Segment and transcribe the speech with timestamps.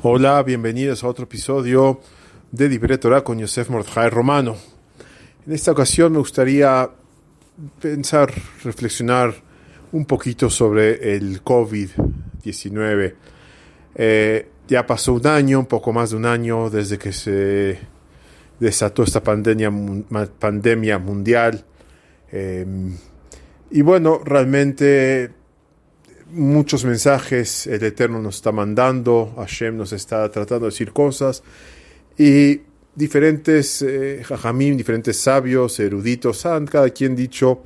[0.00, 2.00] Hola, bienvenidos a otro episodio
[2.52, 4.54] de Dibre con Yosef Mordechai Romano.
[5.44, 6.88] En esta ocasión me gustaría
[7.80, 8.32] pensar,
[8.62, 9.34] reflexionar
[9.90, 13.14] un poquito sobre el COVID-19.
[13.96, 17.80] Eh, ya pasó un año, un poco más de un año desde que se
[18.60, 19.72] desató esta pandemia,
[20.38, 21.64] pandemia mundial.
[22.30, 22.64] Eh,
[23.72, 25.37] y bueno, realmente
[26.32, 31.42] muchos mensajes el Eterno nos está mandando, Hashem nos está tratando de decir cosas
[32.16, 32.60] y
[32.94, 34.22] diferentes eh,
[34.76, 37.62] diferentes sabios, eruditos, han cada quien dicho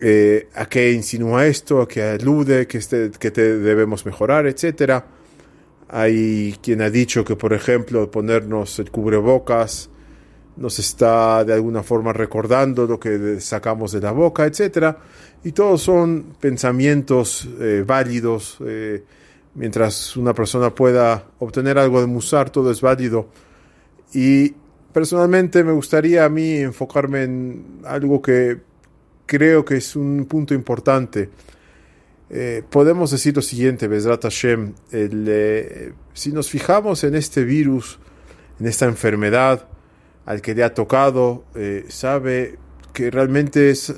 [0.00, 5.06] eh, a qué insinúa esto, a qué alude, que, este, que te debemos mejorar, etcétera.
[5.88, 9.88] Hay quien ha dicho que, por ejemplo, ponernos el cubrebocas
[10.56, 14.98] nos está de alguna forma recordando lo que sacamos de la boca, etcétera.
[15.42, 18.58] Y todos son pensamientos eh, válidos.
[18.64, 19.02] Eh,
[19.54, 23.28] mientras una persona pueda obtener algo de musar, todo es válido.
[24.12, 24.54] Y
[24.92, 28.60] personalmente me gustaría a mí enfocarme en algo que
[29.26, 31.30] creo que es un punto importante.
[32.30, 34.72] Eh, podemos decir lo siguiente, Bezrat Hashem,
[36.14, 37.98] si nos fijamos en este virus,
[38.58, 39.68] en esta enfermedad
[40.26, 41.44] al que le ha tocado,
[41.88, 42.58] sabe
[42.92, 43.94] que realmente es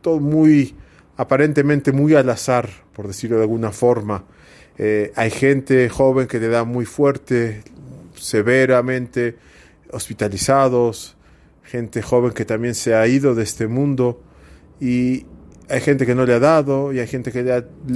[0.00, 0.74] todo muy
[1.16, 4.24] aparentemente muy al azar, por decirlo de alguna forma.
[4.78, 7.62] Eh, hay gente joven que le da muy fuerte,
[8.14, 9.36] severamente
[9.90, 11.16] hospitalizados,
[11.62, 14.22] gente joven que también se ha ido de este mundo
[14.80, 15.26] y
[15.68, 17.52] hay gente que no le ha dado y hay gente que le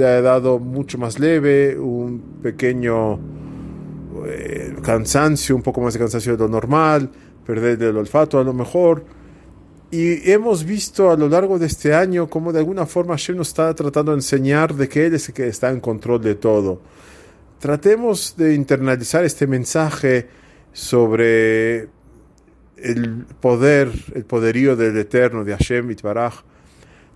[0.07, 3.19] ha, dado mucho más leve, un pequeño
[4.27, 7.11] eh, cansancio, un poco más de cansancio de lo normal,
[7.47, 9.05] perder el olfato a lo mejor
[9.91, 13.49] y hemos visto a lo largo de este año cómo de alguna forma Hashem nos
[13.49, 16.81] está tratando de enseñar de que Él es el que está en control de todo.
[17.61, 20.29] Tratemos de internalizar este mensaje
[20.73, 21.89] sobre
[22.77, 26.43] el poder, el poderío del Eterno, de Hashem Itbaraj.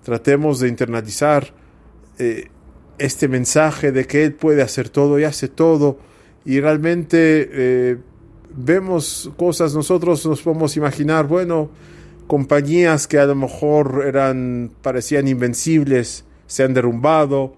[0.04, 1.52] Tratemos de internalizar
[2.18, 2.48] eh,
[2.98, 5.98] este mensaje de que Él puede hacer todo y hace todo.
[6.44, 7.96] Y realmente eh,
[8.64, 11.70] vemos cosas, nosotros nos podemos imaginar, bueno,
[12.30, 17.54] compañías que a lo mejor eran parecían invencibles se han derrumbado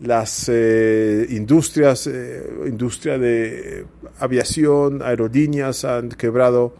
[0.00, 3.84] las eh, industrias eh, industria de
[4.20, 6.74] aviación aerolíneas han quebrado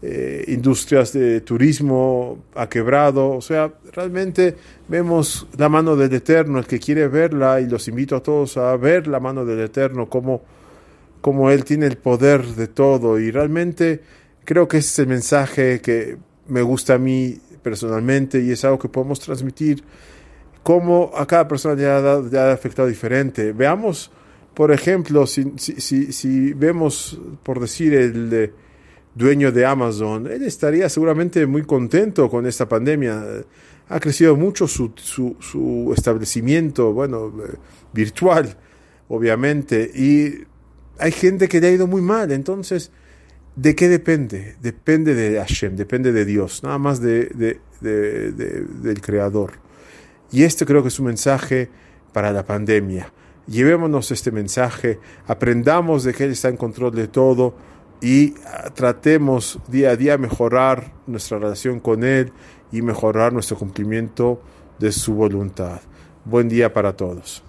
[0.00, 4.54] eh, industrias de turismo ha quebrado o sea realmente
[4.86, 8.76] vemos la mano del eterno el que quiere verla y los invito a todos a
[8.76, 10.42] ver la mano del eterno como
[11.26, 14.00] como él tiene el poder de todo y realmente
[14.44, 18.78] creo que ese es el mensaje que me gusta a mí personalmente y es algo
[18.78, 19.82] que podemos transmitir
[20.62, 23.50] como a cada persona le ha, afectado diferente.
[23.50, 24.12] Veamos,
[24.54, 28.52] por ejemplo, si, vemos, por decir, el
[29.12, 33.20] dueño de Amazon, él estaría seguramente muy contento con esta pandemia.
[33.88, 37.56] Ha crecido mucho su, su, su establecimiento, bueno, eh,
[37.92, 38.56] virtual,
[39.08, 40.46] obviamente, y
[40.98, 42.90] hay gente que le ha ido muy mal, entonces
[43.56, 44.54] ¿De qué depende?
[44.60, 49.52] Depende de Hashem, depende de Dios, nada más de, del Creador.
[50.30, 51.70] Y este creo que es un mensaje
[52.12, 53.10] para la pandemia.
[53.46, 57.54] Llevémonos este mensaje, aprendamos de que Él está en control de todo
[58.02, 62.32] y ah, tratemos día a día mejorar nuestra relación con Él
[62.72, 64.42] y mejorar nuestro cumplimiento
[64.78, 65.80] de su voluntad.
[66.26, 67.42] Buen día para todos.